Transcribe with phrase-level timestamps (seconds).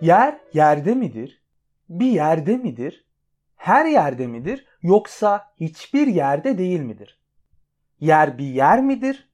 [0.00, 1.42] Yer yerde midir?
[1.88, 3.08] Bir yerde midir?
[3.56, 7.20] Her yerde midir yoksa hiçbir yerde değil midir?
[8.00, 9.28] Yer bir yer midir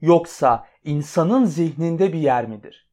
[0.00, 2.90] yoksa insanın zihninde bir yer midir?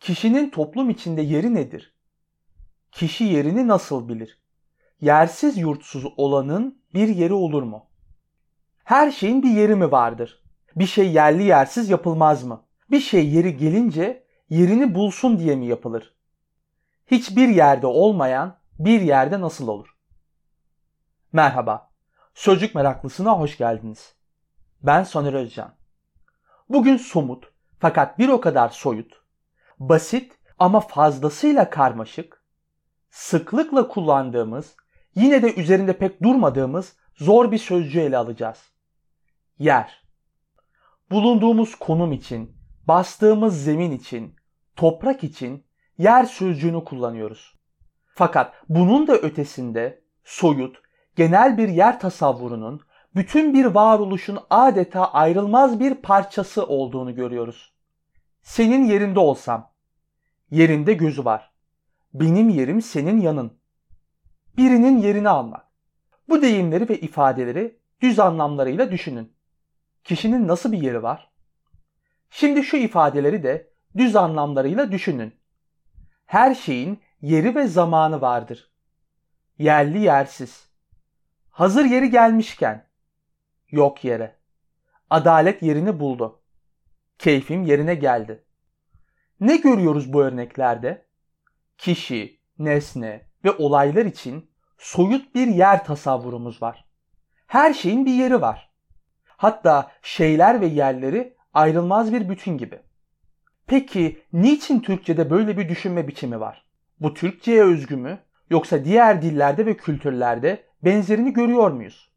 [0.00, 1.94] Kişinin toplum içinde yeri nedir?
[2.92, 4.42] Kişi yerini nasıl bilir?
[5.00, 7.86] Yersiz yurtsuz olanın bir yeri olur mu?
[8.84, 10.42] Her şeyin bir yeri mi vardır?
[10.76, 12.64] Bir şey yerli yersiz yapılmaz mı?
[12.90, 16.14] Bir şey yeri gelince yerini bulsun diye mi yapılır?
[17.06, 19.96] Hiçbir yerde olmayan bir yerde nasıl olur?
[21.32, 21.90] Merhaba,
[22.34, 24.14] Sözcük Meraklısına hoş geldiniz.
[24.82, 25.74] Ben Soner Özcan.
[26.68, 29.22] Bugün somut fakat bir o kadar soyut,
[29.78, 32.42] basit ama fazlasıyla karmaşık,
[33.10, 34.76] sıklıkla kullandığımız,
[35.14, 38.58] yine de üzerinde pek durmadığımız zor bir sözcüğü ele alacağız.
[39.58, 40.04] Yer.
[41.10, 44.37] Bulunduğumuz konum için, bastığımız zemin için,
[44.78, 45.64] toprak için
[45.98, 47.56] yer sözcüğünü kullanıyoruz.
[48.14, 50.82] Fakat bunun da ötesinde soyut,
[51.16, 52.80] genel bir yer tasavvurunun
[53.14, 57.74] bütün bir varoluşun adeta ayrılmaz bir parçası olduğunu görüyoruz.
[58.42, 59.72] Senin yerinde olsam,
[60.50, 61.52] yerinde gözü var.
[62.14, 63.58] Benim yerim senin yanın.
[64.56, 65.66] Birinin yerini almak.
[66.28, 69.32] Bu deyimleri ve ifadeleri düz anlamlarıyla düşünün.
[70.04, 71.30] Kişinin nasıl bir yeri var?
[72.30, 75.34] Şimdi şu ifadeleri de düz anlamlarıyla düşünün.
[76.26, 78.72] Her şeyin yeri ve zamanı vardır.
[79.58, 80.68] Yerli yersiz.
[81.50, 82.88] Hazır yeri gelmişken
[83.70, 84.36] yok yere.
[85.10, 86.42] Adalet yerini buldu.
[87.18, 88.44] Keyfim yerine geldi.
[89.40, 91.06] Ne görüyoruz bu örneklerde?
[91.78, 96.88] Kişi, nesne ve olaylar için soyut bir yer tasavvurumuz var.
[97.46, 98.70] Her şeyin bir yeri var.
[99.24, 102.82] Hatta şeyler ve yerleri ayrılmaz bir bütün gibi.
[103.68, 106.64] Peki niçin Türkçe'de böyle bir düşünme biçimi var?
[107.00, 108.18] Bu Türkçe'ye özgü mü
[108.50, 112.12] yoksa diğer dillerde ve kültürlerde benzerini görüyor muyuz?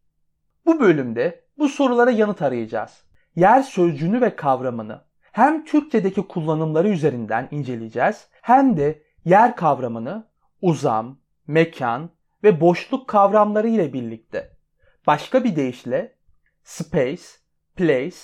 [0.66, 3.03] Bu bölümde bu sorulara yanıt arayacağız.
[3.36, 10.28] Yer sözcüğünü ve kavramını hem Türkçedeki kullanımları üzerinden inceleyeceğiz hem de yer kavramını
[10.62, 12.09] uzam, mekan
[12.44, 14.58] ve boşluk kavramları ile birlikte
[15.08, 16.16] başka bir deyişle
[16.64, 17.24] space,
[17.76, 18.18] place,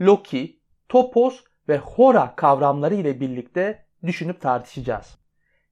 [0.00, 5.18] loki, topos ve hora kavramları ile birlikte düşünüp tartışacağız.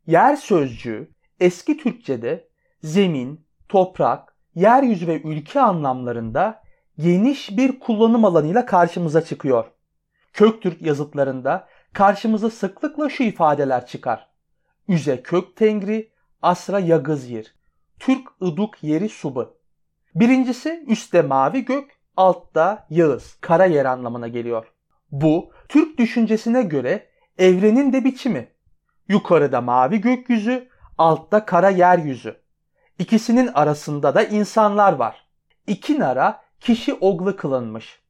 [0.07, 2.49] Yer sözcüğü eski Türkçe'de
[2.83, 6.63] zemin, toprak, yeryüzü ve ülke anlamlarında
[6.99, 9.65] geniş bir kullanım alanıyla karşımıza çıkıyor.
[10.33, 14.29] Köktürk yazıtlarında karşımıza sıklıkla şu ifadeler çıkar.
[14.89, 16.11] Üze kök tengri,
[16.43, 17.55] asra yagız yer.
[17.99, 19.57] Türk ıduk yeri subu.
[20.15, 24.73] Birincisi üstte mavi gök, altta yağız, kara yer anlamına geliyor.
[25.11, 27.09] Bu Türk düşüncesine göre
[27.39, 28.49] evrenin de biçimi.
[29.09, 30.69] Yukarıda mavi gökyüzü,
[30.99, 32.41] altta kara yeryüzü.
[32.99, 35.27] İkisinin arasında da insanlar var.
[35.67, 38.03] İki nara kişi oglu kılınmış.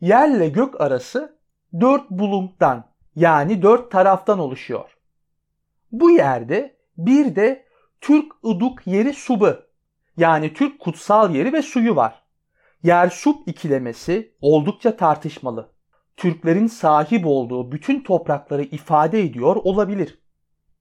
[0.00, 1.38] Yerle gök arası
[1.80, 2.84] dört bulungdan
[3.16, 4.96] yani dört taraftan oluşuyor.
[5.92, 7.66] Bu yerde bir de
[8.00, 9.54] Türk ıduk yeri subu
[10.16, 12.22] yani Türk kutsal yeri ve suyu var.
[12.82, 15.75] Yer sup ikilemesi oldukça tartışmalı.
[16.16, 20.18] Türklerin sahip olduğu bütün toprakları ifade ediyor olabilir.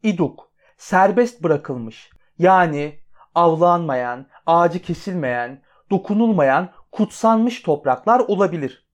[0.03, 2.09] İduk, serbest bırakılmış
[2.39, 2.99] yani
[3.35, 8.87] avlanmayan, ağacı kesilmeyen, dokunulmayan kutsanmış topraklar olabilir.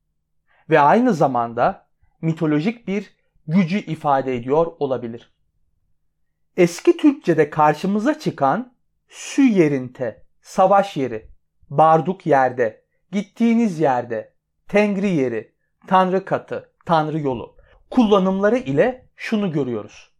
[0.69, 1.87] Ve aynı zamanda
[2.21, 3.15] mitolojik bir
[3.47, 5.33] gücü ifade ediyor olabilir.
[6.57, 8.73] Eski Türkçe'de karşımıza çıkan
[9.09, 11.31] sü yerinte, savaş yeri,
[11.69, 14.33] barduk yerde, gittiğiniz yerde,
[14.67, 15.50] tengri yeri,
[15.87, 17.55] tanrı katı, tanrı yolu
[17.91, 20.11] kullanımları ile şunu görüyoruz.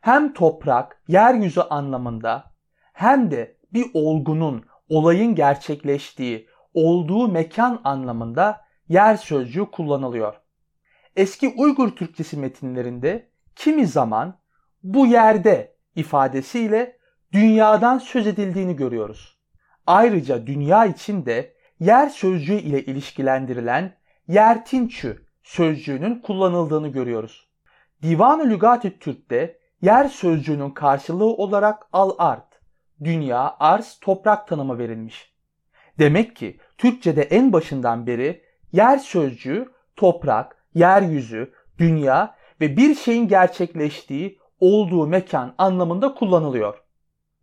[0.00, 2.52] Hem toprak, yeryüzü anlamında
[2.92, 10.34] hem de bir olgunun, olayın gerçekleştiği, olduğu mekan anlamında yer sözcüğü kullanılıyor.
[11.16, 14.38] Eski Uygur Türkçesi metinlerinde kimi zaman
[14.82, 16.96] bu yerde ifadesiyle
[17.32, 19.38] dünyadan söz edildiğini görüyoruz.
[19.86, 23.96] Ayrıca dünya için de yer sözcüğü ile ilişkilendirilen
[24.28, 27.48] yertinçü sözcüğünün kullanıldığını görüyoruz.
[28.02, 32.60] Divan-ı Lügat-ı Türk'te yer sözcüğünün karşılığı olarak al-art,
[33.04, 35.32] dünya, arz, toprak tanımı verilmiş.
[35.98, 44.38] Demek ki Türkçe'de en başından beri yer sözcüğü toprak, yeryüzü, dünya ve bir şeyin gerçekleştiği,
[44.60, 46.82] olduğu mekan anlamında kullanılıyor.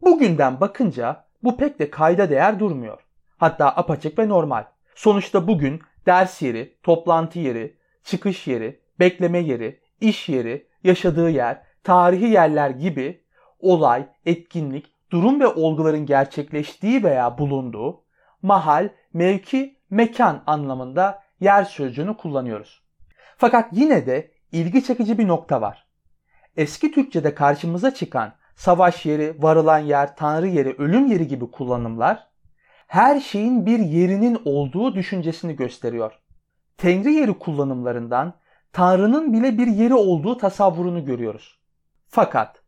[0.01, 2.99] Bugünden bakınca bu pek de kayda değer durmuyor.
[3.37, 4.65] Hatta apaçık ve normal.
[4.95, 12.25] Sonuçta bugün ders yeri, toplantı yeri, çıkış yeri, bekleme yeri, iş yeri, yaşadığı yer, tarihi
[12.25, 13.23] yerler gibi
[13.59, 18.03] olay, etkinlik, durum ve olguların gerçekleştiği veya bulunduğu
[18.41, 22.83] mahal, mevki, mekan anlamında yer sözcüğünü kullanıyoruz.
[23.37, 25.87] Fakat yine de ilgi çekici bir nokta var.
[26.57, 32.28] Eski Türkçe'de karşımıza çıkan savaş yeri, varılan yer, tanrı yeri, ölüm yeri gibi kullanımlar
[32.89, 36.19] her şeyin bir yerinin olduğu düşüncesini gösteriyor.
[36.77, 38.33] Tengri yeri kullanımlarından
[38.73, 41.59] Tanrı'nın bile bir yeri olduğu tasavvurunu görüyoruz.
[42.07, 42.63] Fakat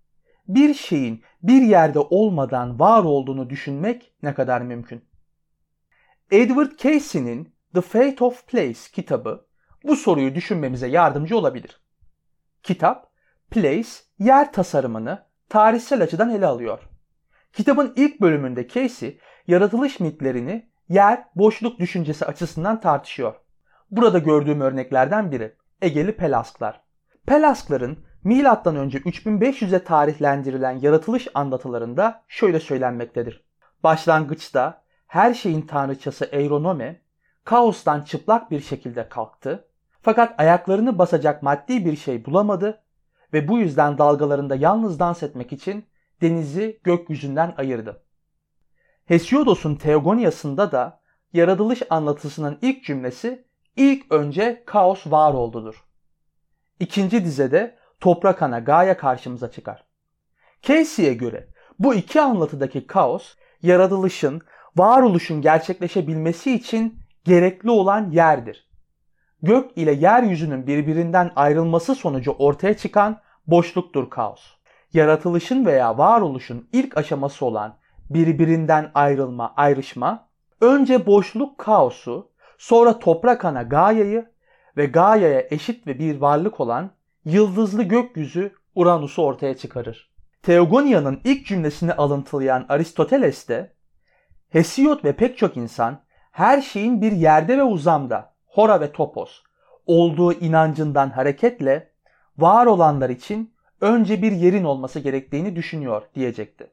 [0.47, 5.05] bir şeyin bir yerde olmadan var olduğunu düşünmek ne kadar mümkün?
[6.31, 9.47] Edward Casey'nin The Fate of Place kitabı
[9.83, 11.81] bu soruyu düşünmemize yardımcı olabilir.
[12.63, 13.11] Kitap,
[13.51, 13.89] place,
[14.19, 16.90] yer tasarımını tarihsel açıdan ele alıyor.
[17.53, 23.35] Kitabın ilk bölümünde Casey, yaratılış mitlerini yer, boşluk düşüncesi açısından tartışıyor.
[23.91, 26.81] Burada gördüğüm örneklerden biri Egeli Pelasklar.
[27.25, 33.43] Pelaskların milattan önce 3500'e tarihlendirilen yaratılış anlatılarında şöyle söylenmektedir.
[33.83, 37.01] Başlangıçta her şeyin tanrıçası Eironome
[37.43, 39.67] kaostan çıplak bir şekilde kalktı
[40.01, 42.81] fakat ayaklarını basacak maddi bir şey bulamadı
[43.33, 45.85] ve bu yüzden dalgalarında yalnız dans etmek için
[46.21, 48.03] denizi gökyüzünden ayırdı.
[49.05, 51.01] Hesiodos'un Teogoniasında da
[51.33, 53.45] yaratılış anlatısının ilk cümlesi
[53.75, 55.85] ilk önce kaos var oldudur.
[56.79, 59.85] İkinci dizede toprak ana Gaia karşımıza çıkar.
[60.61, 61.47] Casey'e göre
[61.79, 64.41] bu iki anlatıdaki kaos yaratılışın,
[64.75, 68.69] varoluşun gerçekleşebilmesi için gerekli olan yerdir.
[69.41, 74.60] Gök ile yeryüzünün birbirinden ayrılması sonucu ortaya çıkan boşluktur kaos.
[74.93, 77.77] Yaratılışın veya varoluşun ilk aşaması olan
[78.09, 80.27] birbirinden ayrılma, ayrışma,
[80.61, 84.31] önce boşluk kaosu, sonra toprak ana Gaia'yı
[84.77, 86.91] ve Gaia'ya eşit ve bir varlık olan
[87.25, 90.11] yıldızlı gökyüzü Uranus'u ortaya çıkarır.
[90.43, 93.73] Teogonia'nın ilk cümlesini alıntılayan Aristoteles de
[94.49, 99.43] Hesiod ve pek çok insan her şeyin bir yerde ve uzamda, hora ve topos,
[99.85, 101.91] olduğu inancından hareketle
[102.37, 106.71] var olanlar için önce bir yerin olması gerektiğini düşünüyor diyecekti.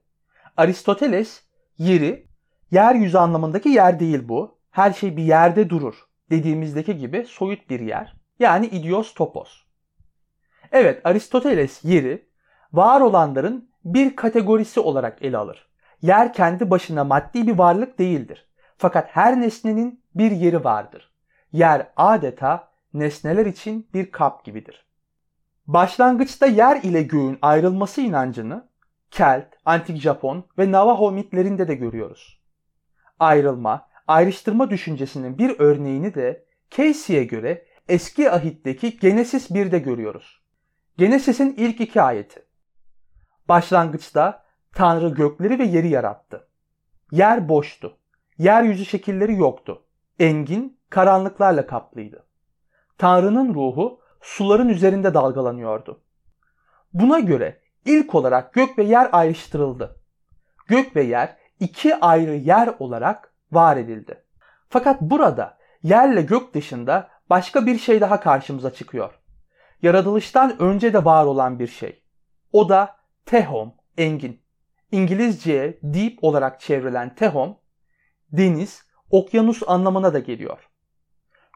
[0.57, 1.43] Aristoteles
[1.79, 2.27] yeri
[2.71, 4.59] yeryüzü anlamındaki yer değil bu.
[4.71, 5.95] Her şey bir yerde durur
[6.31, 8.17] dediğimizdeki gibi soyut bir yer.
[8.39, 9.63] Yani idios topos.
[10.73, 12.29] Evet Aristoteles yeri
[12.73, 15.69] var olanların bir kategorisi olarak ele alır.
[16.03, 18.49] Yer kendi başına maddi bir varlık değildir.
[18.77, 21.13] Fakat her nesnenin bir yeri vardır.
[21.53, 24.88] Yer adeta nesneler için bir kap gibidir.
[25.69, 28.69] Başlangıçta yer ile göğün ayrılması inancını
[29.11, 32.41] Kelt, Antik Japon ve Navajo mitlerinde de görüyoruz.
[33.19, 40.43] Ayrılma, ayrıştırma düşüncesinin bir örneğini de Casey'e göre eski ahitteki Genesis 1'de görüyoruz.
[40.99, 42.47] Genesis'in ilk iki ayeti.
[43.49, 46.49] Başlangıçta Tanrı gökleri ve yeri yarattı.
[47.11, 47.99] Yer boştu.
[48.39, 49.85] Yeryüzü şekilleri yoktu.
[50.19, 52.27] Engin karanlıklarla kaplıydı.
[52.99, 56.01] Tanrı'nın ruhu suların üzerinde dalgalanıyordu.
[56.93, 60.01] Buna göre ilk olarak gök ve yer ayrıştırıldı.
[60.69, 64.25] Gök ve yer iki ayrı yer olarak var edildi.
[64.69, 69.19] Fakat burada yerle gök dışında başka bir şey daha karşımıza çıkıyor.
[69.83, 72.03] Yaratılıştan önce de var olan bir şey.
[72.53, 72.97] O da
[73.27, 74.43] tehom, engin.
[74.93, 77.59] İngilizceye deep olarak çevrilen tehom,
[78.33, 80.69] deniz, okyanus anlamına da geliyor.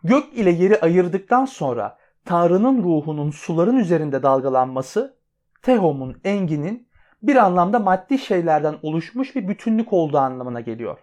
[0.04, 5.16] Gök ile yeri ayırdıktan sonra Tanrı'nın ruhunun suların üzerinde dalgalanması,
[5.62, 6.88] Tehom'un enginin
[7.22, 10.98] bir anlamda maddi şeylerden oluşmuş bir bütünlük olduğu anlamına geliyor.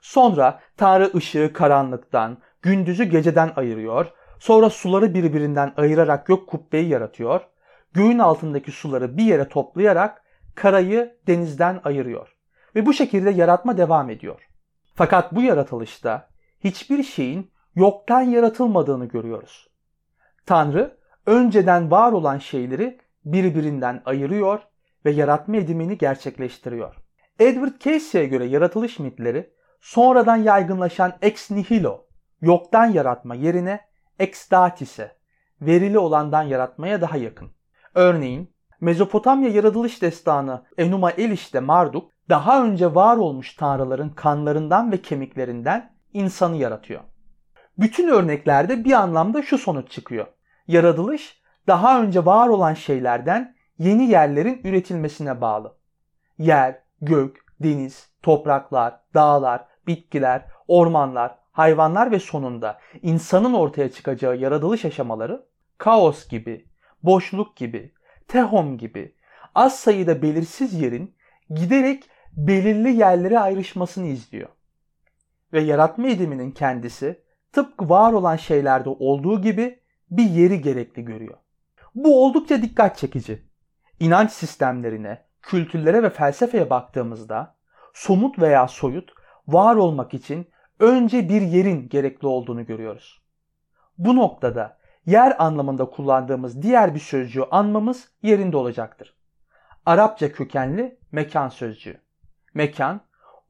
[0.00, 7.40] Sonra Tanrı ışığı karanlıktan, gündüzü geceden ayırıyor, sonra suları birbirinden ayırarak gök kubbeyi yaratıyor,
[7.92, 10.22] göğün altındaki suları bir yere toplayarak
[10.54, 12.36] karayı denizden ayırıyor.
[12.74, 14.48] Ve bu şekilde yaratma devam ediyor.
[14.94, 16.28] Fakat bu yaratılışta
[16.64, 19.69] hiçbir şeyin yoktan yaratılmadığını görüyoruz.
[20.46, 24.60] Tanrı önceden var olan şeyleri birbirinden ayırıyor
[25.04, 26.94] ve yaratma edimini gerçekleştiriyor.
[27.38, 32.06] Edward Casey'e göre yaratılış mitleri sonradan yaygınlaşan ex nihilo,
[32.40, 33.80] yoktan yaratma yerine
[34.18, 35.16] ex datise,
[35.60, 37.50] verili olandan yaratmaya daha yakın.
[37.94, 45.92] Örneğin Mezopotamya yaratılış destanı Enuma Elish'te Marduk daha önce var olmuş tanrıların kanlarından ve kemiklerinden
[46.12, 47.00] insanı yaratıyor.
[47.80, 50.26] Bütün örneklerde bir anlamda şu sonuç çıkıyor.
[50.68, 55.76] Yaratılış daha önce var olan şeylerden yeni yerlerin üretilmesine bağlı.
[56.38, 65.46] Yer, gök, deniz, topraklar, dağlar, bitkiler, ormanlar, hayvanlar ve sonunda insanın ortaya çıkacağı yaratılış aşamaları
[65.78, 66.68] kaos gibi,
[67.02, 67.94] boşluk gibi,
[68.28, 69.14] tehom gibi
[69.54, 71.14] az sayıda belirsiz yerin
[71.50, 74.48] giderek belirli yerlere ayrışmasını izliyor.
[75.52, 79.80] Ve yaratma ediminin kendisi tıpkı var olan şeylerde olduğu gibi
[80.10, 81.38] bir yeri gerekli görüyor.
[81.94, 83.46] Bu oldukça dikkat çekici.
[84.00, 87.56] İnanç sistemlerine, kültürlere ve felsefeye baktığımızda
[87.94, 89.12] somut veya soyut
[89.48, 90.48] var olmak için
[90.80, 93.22] önce bir yerin gerekli olduğunu görüyoruz.
[93.98, 99.16] Bu noktada yer anlamında kullandığımız diğer bir sözcüğü anmamız yerinde olacaktır.
[99.86, 102.00] Arapça kökenli mekan sözcüğü.
[102.54, 103.00] Mekan,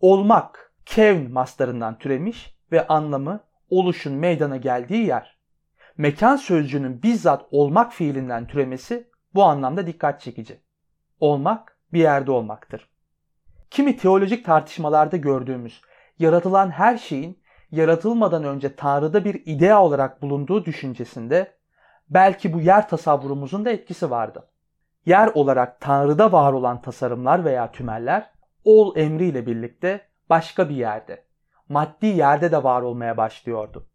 [0.01, 3.41] olmak, kevn maslarından türemiş ve anlamı
[3.71, 5.39] oluşun meydana geldiği yer.
[5.97, 10.61] Mekan sözcüğünün bizzat olmak fiilinden türemesi bu anlamda dikkat çekici.
[11.21, 12.91] Olmak bir yerde olmaktır.
[13.71, 15.83] Kimi teolojik tartışmalarda gördüğümüz
[16.19, 21.53] yaratılan her şeyin yaratılmadan önce Tanrı'da bir idea olarak bulunduğu düşüncesinde
[22.09, 24.49] belki bu yer tasavvurumuzun da etkisi vardı.
[25.07, 28.31] Yer olarak Tanrı'da var olan tasarımlar veya tümeller
[28.65, 30.01] ol emriyle birlikte
[30.31, 31.25] başka bir yerde,
[31.71, 33.87] maddi yerde de var olmaya başlıyordu.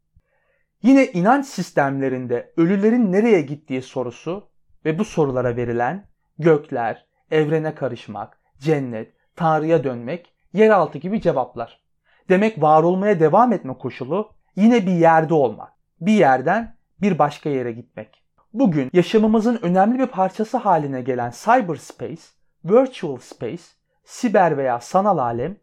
[0.83, 4.49] Yine inanç sistemlerinde ölülerin nereye gittiği sorusu
[4.85, 6.07] ve bu sorulara verilen
[6.39, 11.85] gökler, evrene karışmak, cennet, Tanrı'ya dönmek, yeraltı gibi cevaplar.
[12.29, 15.73] Demek var olmaya devam etme koşulu yine bir yerde olmak.
[16.01, 18.23] Bir yerden bir başka yere gitmek.
[18.53, 22.21] Bugün yaşamımızın önemli bir parçası haline gelen cyberspace,
[22.65, 23.63] virtual space,
[24.03, 25.57] siber veya sanal alem,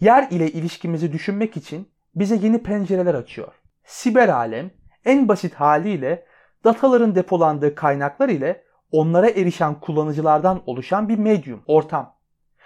[0.00, 3.52] yer ile ilişkimizi düşünmek için bize yeni pencereler açıyor.
[3.84, 4.70] Siber alem
[5.04, 6.26] en basit haliyle
[6.64, 12.14] dataların depolandığı kaynaklar ile onlara erişen kullanıcılardan oluşan bir medyum, ortam.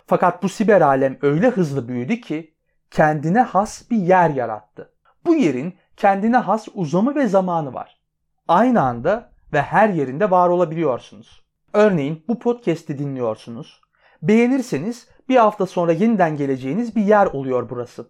[0.07, 2.55] Fakat bu siber alem öyle hızlı büyüdü ki
[2.91, 4.93] kendine has bir yer yarattı.
[5.27, 8.01] Bu yerin kendine has uzamı ve zamanı var.
[8.49, 11.45] Aynı anda ve her yerinde var olabiliyorsunuz.
[11.73, 13.81] Örneğin bu podcast'i dinliyorsunuz.
[14.23, 18.07] Beğenirseniz bir hafta sonra yeniden geleceğiniz bir yer oluyor burası.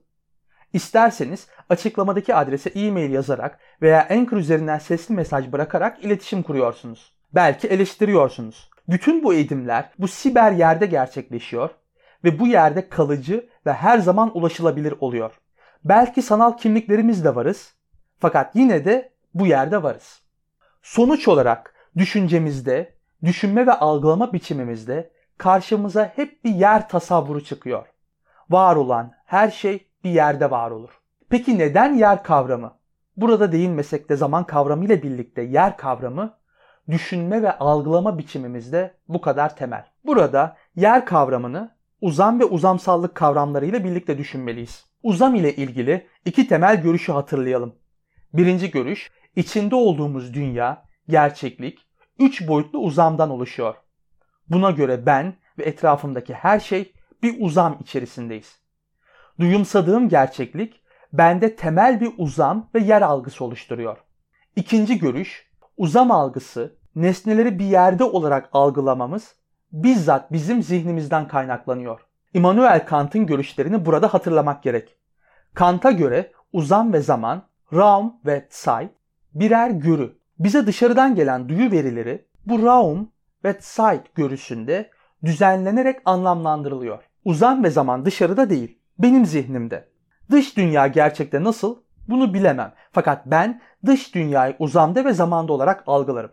[0.72, 7.12] İsterseniz açıklamadaki adrese e-mail yazarak veya Anchor üzerinden sesli mesaj bırakarak iletişim kuruyorsunuz.
[7.34, 8.70] Belki eleştiriyorsunuz.
[8.88, 11.70] Bütün bu eğitimler bu siber yerde gerçekleşiyor
[12.24, 15.40] ve bu yerde kalıcı ve her zaman ulaşılabilir oluyor.
[15.84, 17.74] Belki sanal kimliklerimizle varız
[18.18, 20.22] fakat yine de bu yerde varız.
[20.82, 22.94] Sonuç olarak düşüncemizde,
[23.24, 27.86] düşünme ve algılama biçimimizde karşımıza hep bir yer tasavvuru çıkıyor.
[28.50, 31.00] Var olan her şey bir yerde var olur.
[31.30, 32.78] Peki neden yer kavramı?
[33.16, 36.38] Burada değinmesek de zaman kavramı ile birlikte yer kavramı
[36.90, 39.84] düşünme ve algılama biçimimizde bu kadar temel.
[40.04, 44.86] Burada yer kavramını uzam ve uzamsallık kavramlarıyla birlikte düşünmeliyiz.
[45.02, 47.74] Uzam ile ilgili iki temel görüşü hatırlayalım.
[48.32, 51.78] Birinci görüş, içinde olduğumuz dünya, gerçeklik,
[52.18, 53.74] üç boyutlu uzamdan oluşuyor.
[54.50, 58.58] Buna göre ben ve etrafımdaki her şey bir uzam içerisindeyiz.
[59.40, 60.80] Duyumsadığım gerçeklik
[61.12, 63.96] bende temel bir uzam ve yer algısı oluşturuyor.
[64.56, 69.34] İkinci görüş, uzam algısı nesneleri bir yerde olarak algılamamız
[69.72, 72.00] bizzat bizim zihnimizden kaynaklanıyor.
[72.34, 74.96] Immanuel Kant'ın görüşlerini burada hatırlamak gerek.
[75.54, 78.90] Kant'a göre uzam ve zaman, Raum ve Zeit
[79.34, 80.18] birer görü.
[80.38, 83.10] Bize dışarıdan gelen duyu verileri bu Raum
[83.44, 84.90] ve Zeit görüşünde
[85.24, 87.02] düzenlenerek anlamlandırılıyor.
[87.24, 89.88] Uzam ve zaman dışarıda değil, benim zihnimde.
[90.30, 91.76] Dış dünya gerçekte nasıl?
[92.08, 92.72] Bunu bilemem.
[92.92, 96.30] Fakat ben dış dünyayı uzamda ve zamanda olarak algılarım.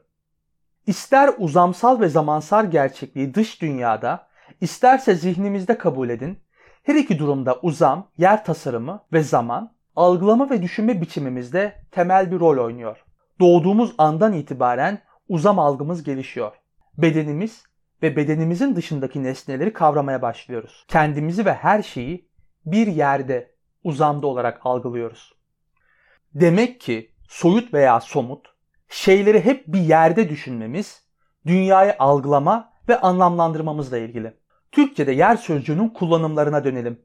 [0.88, 4.28] İster uzamsal ve zamansal gerçekliği dış dünyada,
[4.62, 6.40] isterse zihnimizde kabul edin.
[6.84, 12.66] Her iki durumda uzam, yer tasarımı ve zaman, algılama ve düşünme biçimimizde temel bir rol
[12.66, 13.06] oynuyor.
[13.40, 16.52] Doğduğumuz andan itibaren uzam algımız gelişiyor.
[16.98, 17.64] Bedenimiz
[18.04, 20.86] ve bedenimizin dışındaki nesneleri kavramaya başlıyoruz.
[20.88, 22.30] Kendimizi ve her şeyi
[22.66, 25.34] bir yerde, uzamda olarak algılıyoruz.
[26.34, 28.48] Demek ki soyut veya somut
[28.90, 31.04] şeyleri hep bir yerde düşünmemiz,
[31.46, 34.34] dünyayı algılama ve anlamlandırmamızla ilgili.
[34.72, 37.02] Türkçe'de yer sözcüğünün kullanımlarına dönelim.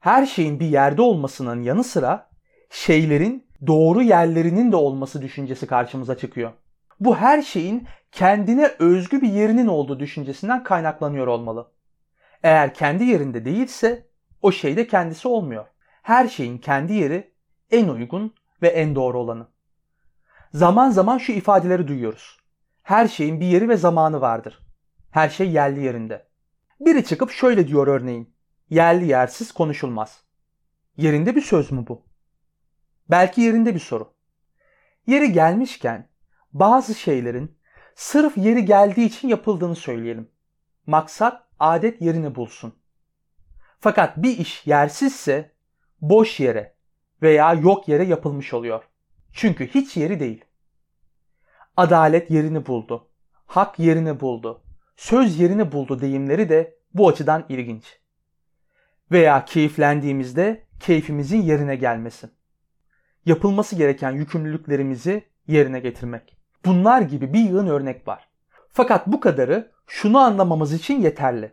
[0.00, 2.30] Her şeyin bir yerde olmasının yanı sıra
[2.70, 6.52] şeylerin doğru yerlerinin de olması düşüncesi karşımıza çıkıyor.
[7.00, 11.72] Bu her şeyin kendine özgü bir yerinin olduğu düşüncesinden kaynaklanıyor olmalı.
[12.42, 14.06] Eğer kendi yerinde değilse
[14.42, 15.66] o şey de kendisi olmuyor.
[16.02, 17.34] Her şeyin kendi yeri
[17.70, 19.48] en uygun ve en doğru olanı.
[20.52, 22.38] Zaman zaman şu ifadeleri duyuyoruz.
[22.82, 24.58] Her şeyin bir yeri ve zamanı vardır.
[25.10, 26.28] Her şey yerli yerinde.
[26.80, 28.34] Biri çıkıp şöyle diyor örneğin.
[28.70, 30.24] Yerli yersiz konuşulmaz.
[30.96, 32.06] Yerinde bir söz mü bu?
[33.10, 34.14] Belki yerinde bir soru.
[35.06, 36.08] Yeri gelmişken
[36.52, 37.58] bazı şeylerin
[37.98, 40.30] Sırf yeri geldiği için yapıldığını söyleyelim.
[40.86, 42.74] Maksat adet yerini bulsun.
[43.80, 45.52] Fakat bir iş yersizse
[46.00, 46.74] boş yere
[47.22, 48.84] veya yok yere yapılmış oluyor.
[49.32, 50.44] Çünkü hiç yeri değil.
[51.76, 53.08] Adalet yerini buldu.
[53.46, 54.62] Hak yerini buldu.
[54.96, 58.00] Söz yerini buldu deyimleri de bu açıdan ilginç.
[59.10, 62.30] Veya keyiflendiğimizde keyfimizin yerine gelmesi.
[63.26, 66.37] Yapılması gereken yükümlülüklerimizi yerine getirmek.
[66.68, 68.28] Bunlar gibi bir yığın örnek var.
[68.68, 71.52] Fakat bu kadarı şunu anlamamız için yeterli.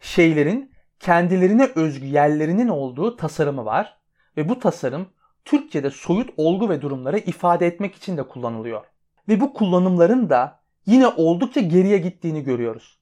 [0.00, 3.98] Şeylerin kendilerine özgü yerlerinin olduğu tasarımı var
[4.36, 5.08] ve bu tasarım
[5.44, 8.84] Türkçe'de soyut olgu ve durumları ifade etmek için de kullanılıyor.
[9.28, 13.00] Ve bu kullanımların da yine oldukça geriye gittiğini görüyoruz.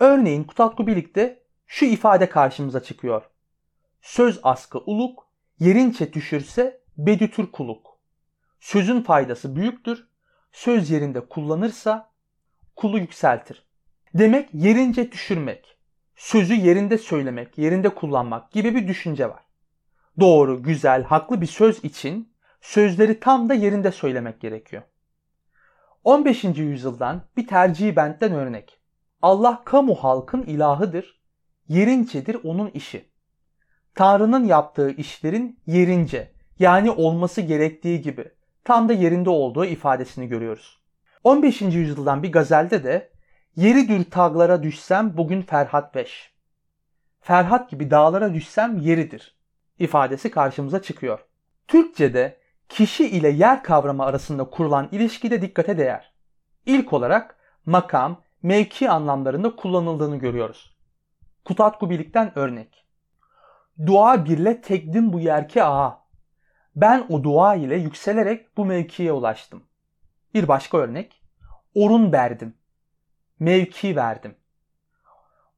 [0.00, 3.22] Örneğin Kutatku Birlik'te şu ifade karşımıza çıkıyor.
[4.02, 5.26] Söz askı uluk,
[5.58, 7.98] yerinçe düşürse bedütür kuluk.
[8.60, 10.08] Sözün faydası büyüktür,
[10.56, 12.10] söz yerinde kullanırsa
[12.76, 13.66] kulu yükseltir.
[14.14, 15.78] Demek yerince düşürmek,
[16.14, 19.42] sözü yerinde söylemek, yerinde kullanmak gibi bir düşünce var.
[20.20, 24.82] Doğru, güzel, haklı bir söz için sözleri tam da yerinde söylemek gerekiyor.
[26.04, 26.44] 15.
[26.44, 28.80] yüzyıldan bir tercihi bentten örnek.
[29.22, 31.20] Allah kamu halkın ilahıdır,
[31.68, 33.10] yerincedir onun işi.
[33.94, 38.35] Tanrı'nın yaptığı işlerin yerince yani olması gerektiği gibi
[38.66, 40.78] tam da yerinde olduğu ifadesini görüyoruz.
[41.24, 41.60] 15.
[41.62, 43.10] yüzyıldan bir gazelde de
[43.56, 46.32] yeri dür tağlara düşsem bugün Ferhat beş.
[47.20, 49.36] Ferhat gibi dağlara düşsem yeridir
[49.78, 51.18] ifadesi karşımıza çıkıyor.
[51.68, 56.12] Türkçe'de kişi ile yer kavramı arasında kurulan ilişki de dikkate değer.
[56.66, 60.76] İlk olarak makam, mevki anlamlarında kullanıldığını görüyoruz.
[61.44, 62.86] Kutatku birlikten örnek.
[63.86, 66.05] Dua birle tekdim bu yerki ağa.
[66.76, 69.62] Ben o dua ile yükselerek bu mevkiye ulaştım.
[70.34, 71.22] Bir başka örnek.
[71.74, 72.54] Orun verdim.
[73.38, 74.34] Mevki verdim.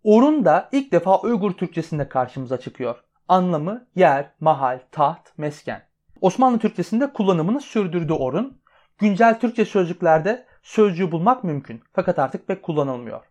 [0.02, 3.04] Orun da ilk defa Uygur Türkçesinde karşımıza çıkıyor.
[3.28, 5.88] Anlamı yer, mahal, taht, mesken.
[6.20, 8.60] Osmanlı Türkçesinde kullanımını sürdürdü orun.
[8.98, 13.24] Güncel Türkçe sözcüklerde sözcüğü bulmak mümkün fakat artık pek kullanılmıyor.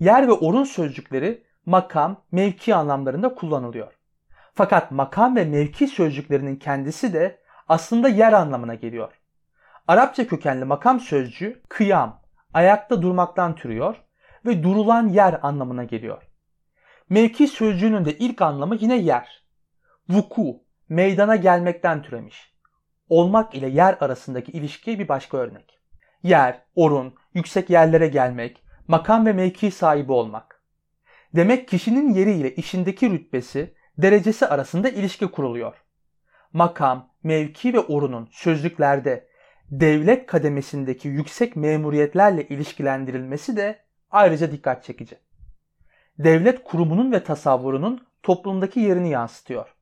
[0.00, 3.99] Yer ve orun sözcükleri makam, mevki anlamlarında kullanılıyor.
[4.60, 9.12] Fakat makam ve mevki sözcüklerinin kendisi de aslında yer anlamına geliyor.
[9.88, 12.22] Arapça kökenli makam sözcüğü kıyam,
[12.54, 13.96] ayakta durmaktan türüyor
[14.46, 16.22] ve durulan yer anlamına geliyor.
[17.08, 19.44] Mevki sözcüğünün de ilk anlamı yine yer.
[20.08, 22.54] Vuku, meydana gelmekten türemiş.
[23.08, 25.78] Olmak ile yer arasındaki ilişkiye bir başka örnek.
[26.22, 30.62] Yer, orun, yüksek yerlere gelmek, makam ve mevki sahibi olmak.
[31.34, 35.76] Demek kişinin yeri ile işindeki rütbesi, derecesi arasında ilişki kuruluyor.
[36.52, 39.28] Makam, mevki ve orunun sözlüklerde
[39.70, 43.78] devlet kademesindeki yüksek memuriyetlerle ilişkilendirilmesi de
[44.10, 45.18] ayrıca dikkat çekici.
[46.18, 49.74] Devlet kurumunun ve tasavvurunun toplumdaki yerini yansıtıyor.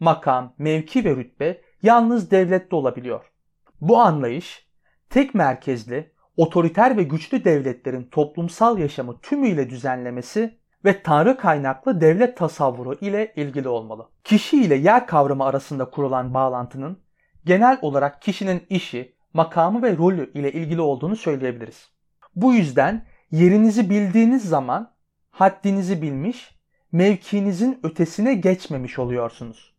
[0.00, 3.32] Makam, mevki ve rütbe yalnız devlette olabiliyor.
[3.80, 4.68] Bu anlayış
[5.10, 12.94] tek merkezli, otoriter ve güçlü devletlerin toplumsal yaşamı tümüyle düzenlemesi ve tanrı kaynaklı devlet tasavvuru
[13.00, 14.08] ile ilgili olmalı.
[14.24, 16.98] Kişi ile yer kavramı arasında kurulan bağlantının
[17.44, 21.90] genel olarak kişinin işi, makamı ve rolü ile ilgili olduğunu söyleyebiliriz.
[22.36, 24.94] Bu yüzden yerinizi bildiğiniz zaman
[25.30, 26.58] haddinizi bilmiş,
[26.92, 29.74] mevkinizin ötesine geçmemiş oluyorsunuz.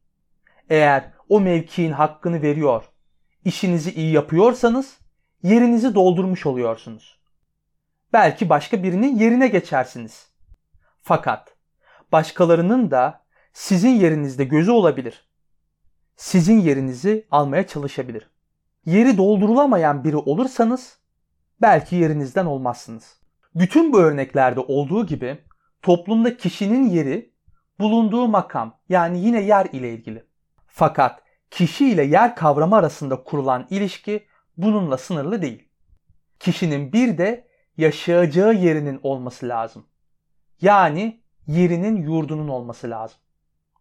[0.70, 2.84] Eğer o mevkiin hakkını veriyor,
[3.46, 4.98] işinizi iyi yapıyorsanız
[5.44, 7.20] yerinizi doldurmuş oluyorsunuz.
[8.14, 10.33] Belki başka birinin yerine geçersiniz.
[11.06, 11.56] Fakat
[12.12, 15.30] başkalarının da sizin yerinizde gözü olabilir.
[16.16, 18.30] Sizin yerinizi almaya çalışabilir.
[18.86, 20.98] Yeri doldurulamayan biri olursanız
[21.62, 23.20] belki yerinizden olmazsınız.
[23.56, 25.44] Bütün bu örneklerde olduğu gibi
[25.82, 27.34] toplumda kişinin yeri
[27.80, 30.26] bulunduğu makam yani yine yer ile ilgili.
[30.68, 35.70] Fakat kişi ile yer kavramı arasında kurulan ilişki bununla sınırlı değil.
[36.40, 39.86] Kişinin bir de yaşayacağı yerinin olması lazım.
[40.62, 43.18] Yani yerinin yurdunun olması lazım.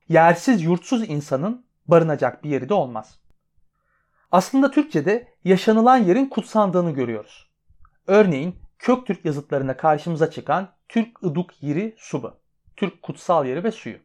[0.09, 3.19] Yersiz yurtsuz insanın barınacak bir yeri de olmaz.
[4.31, 7.51] Aslında Türkçe'de yaşanılan yerin kutsandığını görüyoruz.
[8.07, 12.41] Örneğin Köktürk yazıtlarında karşımıza çıkan Türk ıduk yeri subu,
[12.77, 13.99] Türk kutsal yeri ve suyu.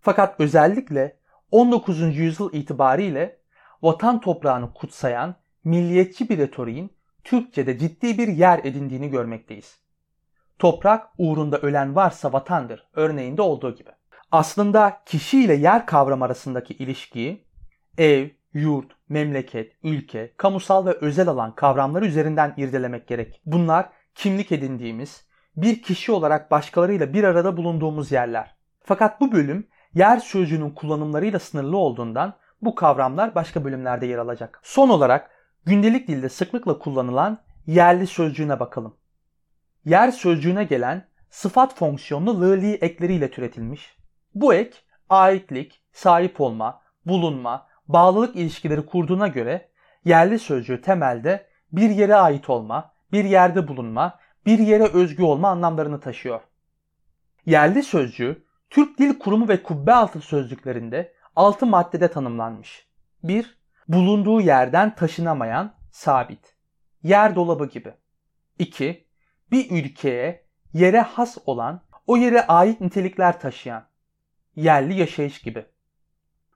[0.00, 1.16] Fakat özellikle
[1.50, 2.16] 19.
[2.16, 3.38] yüzyıl itibariyle
[3.82, 6.92] vatan toprağını kutsayan milliyetçi bir retoriğin
[7.24, 9.78] Türkçe'de ciddi bir yer edindiğini görmekteyiz.
[10.58, 13.90] Toprak uğrunda ölen varsa vatandır örneğinde olduğu gibi.
[14.32, 17.44] Aslında kişi ile yer kavramı arasındaki ilişkiyi
[17.98, 23.40] ev, yurt, memleket, ülke, kamusal ve özel alan kavramları üzerinden irdelemek gerek.
[23.46, 28.56] Bunlar kimlik edindiğimiz, bir kişi olarak başkalarıyla bir arada bulunduğumuz yerler.
[28.84, 34.60] Fakat bu bölüm yer sözcüğünün kullanımlarıyla sınırlı olduğundan bu kavramlar başka bölümlerde yer alacak.
[34.62, 35.30] Son olarak
[35.64, 38.96] gündelik dilde sıklıkla kullanılan yerli sözcüğüne bakalım.
[39.88, 43.96] Yer sözcüğüne gelen sıfat fonksiyonlu lığli ekleriyle türetilmiş.
[44.34, 49.68] Bu ek aitlik, sahip olma, bulunma, bağlılık ilişkileri kurduğuna göre
[50.04, 56.00] yerli sözcüğü temelde bir yere ait olma, bir yerde bulunma, bir yere özgü olma anlamlarını
[56.00, 56.40] taşıyor.
[57.46, 62.88] Yerli sözcüğü Türk Dil Kurumu ve kubbe altı sözlüklerinde 6 maddede tanımlanmış.
[63.22, 63.58] 1.
[63.88, 66.56] Bulunduğu yerden taşınamayan, sabit.
[67.02, 67.94] Yer dolabı gibi.
[68.58, 69.07] 2.
[69.52, 73.84] Bir ülkeye, yere has olan, o yere ait nitelikler taşıyan.
[74.56, 75.66] Yerli yaşayış gibi.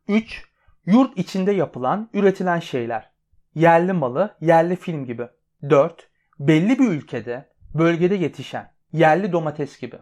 [0.09, 0.45] 3.
[0.87, 3.11] Yurt içinde yapılan, üretilen şeyler.
[3.55, 5.29] Yerli malı, yerli film gibi.
[5.71, 6.11] 4.
[6.41, 8.73] Belli bir ülkede, bölgede yetişen.
[8.93, 9.99] Yerli domates gibi.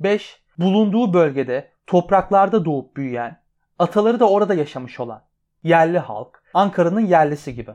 [0.00, 0.42] 5.
[0.58, 3.42] Bulunduğu bölgede, topraklarda doğup büyüyen,
[3.78, 5.24] ataları da orada yaşamış olan.
[5.62, 7.70] Yerli halk, Ankara'nın yerlisi gibi.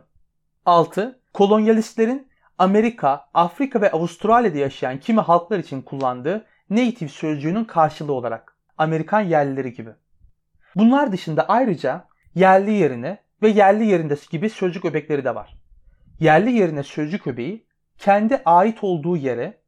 [0.66, 1.20] 6.
[1.34, 9.22] Kolonyalistlerin Amerika, Afrika ve Avustralya'da yaşayan kimi halklar için kullandığı native sözcüğünün karşılığı olarak Amerikan
[9.22, 9.90] yerlileri gibi.
[10.76, 15.58] Bunlar dışında ayrıca yerli yerine ve yerli yerinde gibi sözcük öbekleri de var.
[16.20, 17.68] Yerli yerine sözcük öbeği
[17.98, 19.62] kendi ait olduğu yere,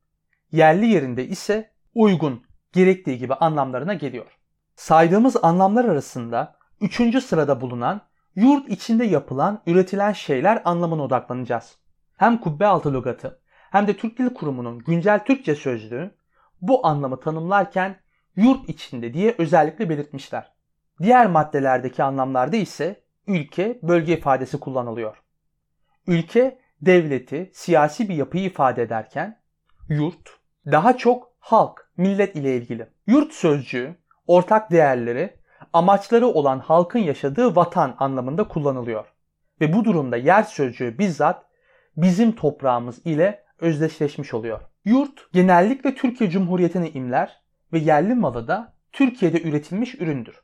[0.51, 4.37] yerli yerinde ise uygun, gerektiği gibi anlamlarına geliyor.
[4.75, 8.01] Saydığımız anlamlar arasında üçüncü sırada bulunan
[8.35, 11.77] yurt içinde yapılan, üretilen şeyler anlamına odaklanacağız.
[12.19, 13.39] Hem kubbe altı logatı
[13.71, 16.11] hem de Türk Dil Kurumu'nun güncel Türkçe sözlüğü
[16.61, 17.99] bu anlamı tanımlarken
[18.35, 20.53] yurt içinde diye özellikle belirtmişler.
[21.01, 25.23] Diğer maddelerdeki anlamlarda ise ülke, bölge ifadesi kullanılıyor.
[26.07, 29.41] Ülke, devleti, siyasi bir yapıyı ifade ederken
[29.89, 30.29] yurt
[30.65, 32.87] daha çok halk, millet ile ilgili.
[33.07, 33.95] Yurt sözcüğü
[34.27, 35.37] ortak değerleri,
[35.73, 39.05] amaçları olan halkın yaşadığı vatan anlamında kullanılıyor.
[39.61, 41.48] Ve bu durumda yer sözcüğü bizzat
[42.01, 44.61] bizim toprağımız ile özdeşleşmiş oluyor.
[44.85, 47.41] Yurt genellikle Türkiye Cumhuriyeti'ni imler
[47.73, 50.41] ve yerli malı da Türkiye'de üretilmiş üründür.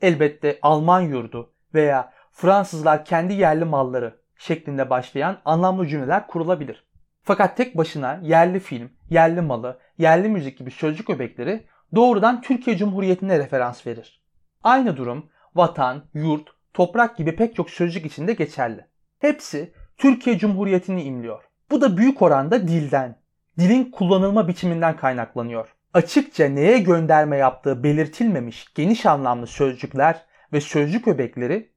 [0.00, 6.86] Elbette Alman yurdu veya Fransızlar kendi yerli malları şeklinde başlayan anlamlı cümleler kurulabilir.
[7.22, 13.38] Fakat tek başına yerli film, yerli malı, yerli müzik gibi sözcük öbekleri doğrudan Türkiye Cumhuriyeti'ne
[13.38, 14.22] referans verir.
[14.62, 18.86] Aynı durum vatan, yurt, toprak gibi pek çok sözcük içinde geçerli.
[19.18, 21.44] Hepsi Türkiye Cumhuriyeti'ni imliyor.
[21.70, 23.16] Bu da büyük oranda dilden,
[23.58, 25.74] dilin kullanılma biçiminden kaynaklanıyor.
[25.94, 31.72] Açıkça neye gönderme yaptığı belirtilmemiş geniş anlamlı sözcükler ve sözcük öbekleri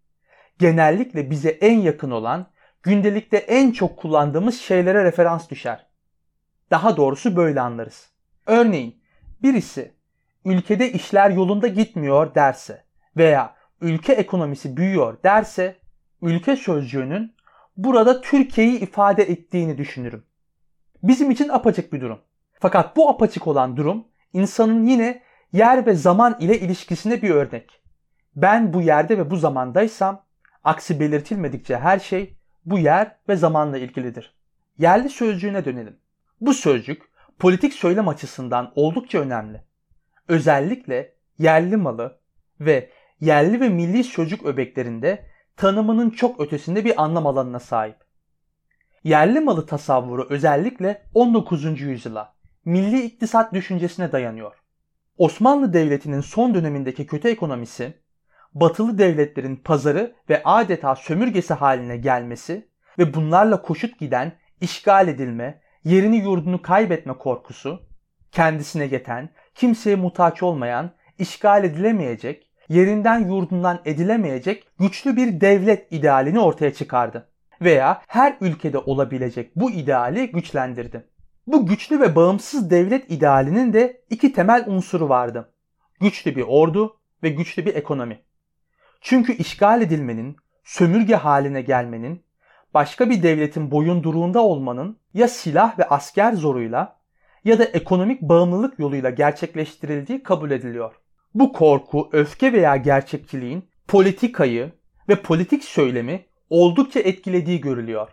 [0.60, 2.48] genellikle bize en yakın olan,
[2.84, 5.88] gündelikte en çok kullandığımız şeylere referans düşer.
[6.72, 8.12] Daha doğrusu böyle anlarız.
[8.48, 9.02] Örneğin
[9.42, 9.94] birisi
[10.46, 12.84] ülkede işler yolunda gitmiyor derse
[13.18, 15.76] veya ülke ekonomisi büyüyor derse
[16.22, 17.34] ülke sözcüğünün
[17.78, 20.26] burada Türkiye'yi ifade ettiğini düşünürüm.
[21.04, 22.20] Bizim için apaçık bir durum.
[22.60, 25.22] Fakat bu apaçık olan durum insanın yine
[25.54, 27.82] yer ve zaman ile ilişkisine bir örnek.
[28.36, 30.26] Ben bu yerde ve bu zamandaysam
[30.64, 34.36] aksi belirtilmedikçe her şey bu yer ve zamanla ilgilidir.
[34.78, 35.98] Yerli sözcüğüne dönelim.
[36.42, 37.02] Bu sözcük
[37.40, 39.62] politik söylem açısından oldukça önemli.
[40.28, 42.20] Özellikle yerli malı
[42.60, 45.26] ve yerli ve milli sözcük öbeklerinde
[45.58, 47.98] tanımının çok ötesinde bir anlam alanına sahip.
[49.04, 51.82] Yerli malı tasavvuru özellikle 19.
[51.82, 52.36] yüzyıla,
[52.66, 54.56] milli iktisat düşüncesine dayanıyor.
[55.18, 57.94] Osmanlı Devleti'nin son dönemindeki kötü ekonomisi,
[58.54, 62.68] batılı devletlerin pazarı ve adeta sömürgesi haline gelmesi
[63.00, 67.88] ve bunlarla koşut giden işgal edilme, yerini yurdunu kaybetme korkusu,
[68.32, 76.74] kendisine yeten, kimseye muhtaç olmayan, işgal edilemeyecek, yerinden yurdundan edilemeyecek güçlü bir devlet idealini ortaya
[76.74, 77.30] çıkardı.
[77.62, 81.08] Veya her ülkede olabilecek bu ideali güçlendirdi.
[81.48, 85.54] Bu güçlü ve bağımsız devlet idealinin de iki temel unsuru vardı.
[86.02, 88.20] Güçlü bir ordu ve güçlü bir ekonomi.
[89.02, 92.24] Çünkü işgal edilmenin, sömürge haline gelmenin,
[92.74, 97.00] başka bir devletin boyunduruğunda olmanın ya silah ve asker zoruyla
[97.44, 101.03] ya da ekonomik bağımlılık yoluyla gerçekleştirildiği kabul ediliyor.
[101.34, 104.72] Bu korku, öfke veya gerçekçiliğin politikayı
[105.10, 108.10] ve politik söylemi oldukça etkilediği görülüyor.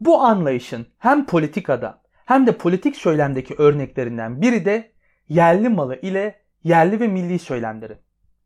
[0.00, 4.92] Bu anlayışın hem politikada hem de politik söylemdeki örneklerinden biri de
[5.28, 7.98] yerli malı ile yerli ve milli söylemleri.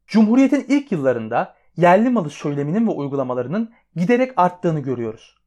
[0.06, 5.38] Cumhuriyetin ilk yıllarında yerli malı söyleminin ve uygulamalarının giderek arttığını görüyoruz.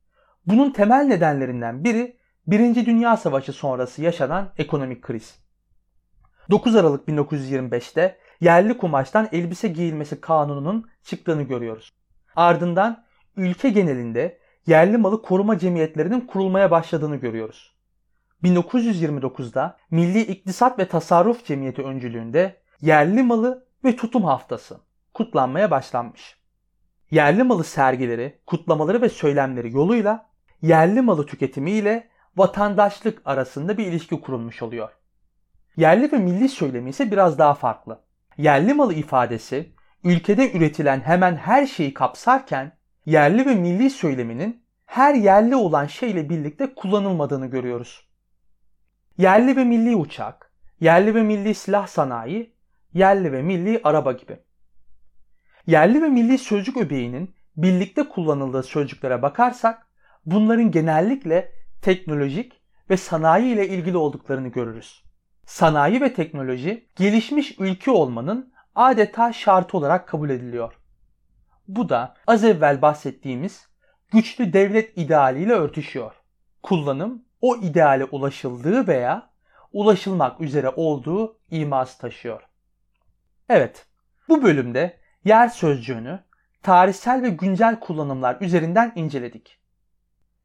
[0.45, 2.17] Bunun temel nedenlerinden biri
[2.47, 5.39] Birinci Dünya Savaşı sonrası yaşanan ekonomik kriz.
[6.49, 11.93] 9 Aralık 1925'te yerli kumaştan elbise giyilmesi kanununun çıktığını görüyoruz.
[12.35, 13.03] Ardından
[13.37, 17.75] ülke genelinde yerli malı koruma cemiyetlerinin kurulmaya başladığını görüyoruz.
[18.43, 24.79] 1929'da Milli İktisat ve Tasarruf Cemiyeti öncülüğünde yerli malı ve tutum haftası
[25.13, 26.41] kutlanmaya başlanmış.
[27.11, 30.29] Yerli malı sergileri, kutlamaları ve söylemleri yoluyla
[30.61, 34.89] yerli malı tüketimi ile vatandaşlık arasında bir ilişki kurulmuş oluyor.
[35.77, 37.99] Yerli ve milli söylemi ise biraz daha farklı.
[38.37, 39.71] Yerli malı ifadesi
[40.03, 46.75] ülkede üretilen hemen her şeyi kapsarken yerli ve milli söyleminin her yerli olan şeyle birlikte
[46.75, 48.07] kullanılmadığını görüyoruz.
[49.17, 52.55] Yerli ve milli uçak, yerli ve milli silah sanayi,
[52.93, 54.39] yerli ve milli araba gibi.
[55.67, 59.87] Yerli ve milli sözcük öbeğinin birlikte kullanıldığı sözcüklere bakarsak
[60.25, 65.03] bunların genellikle teknolojik ve sanayi ile ilgili olduklarını görürüz.
[65.51, 70.73] Sanayi ve teknoloji gelişmiş ülke olmanın adeta şartı olarak kabul ediliyor.
[71.67, 73.69] Bu da az evvel bahsettiğimiz
[74.11, 76.15] güçlü devlet idealiyle örtüşüyor.
[76.63, 79.29] Kullanım o ideale ulaşıldığı veya
[79.73, 82.41] ulaşılmak üzere olduğu iması taşıyor.
[83.49, 83.85] Evet,
[84.29, 86.19] bu bölümde yer sözcüğünü
[86.63, 89.59] tarihsel ve güncel kullanımlar üzerinden inceledik.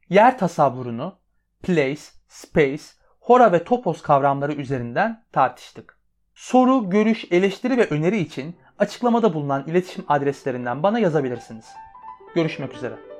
[0.08, 1.18] Yer tasavvurunu
[1.62, 2.95] place, space,
[3.26, 5.98] hora ve topos kavramları üzerinden tartıştık.
[6.34, 11.66] Soru, görüş, eleştiri ve öneri için açıklamada bulunan iletişim adreslerinden bana yazabilirsiniz.
[12.34, 13.15] Görüşmek üzere.